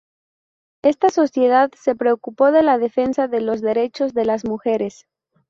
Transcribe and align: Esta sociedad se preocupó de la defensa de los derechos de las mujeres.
Esta 0.81 1.11
sociedad 1.11 1.69
se 1.79 1.93
preocupó 1.95 2.51
de 2.51 2.63
la 2.63 2.79
defensa 2.79 3.27
de 3.27 3.39
los 3.39 3.61
derechos 3.61 4.15
de 4.15 4.25
las 4.25 4.45
mujeres. 4.45 5.05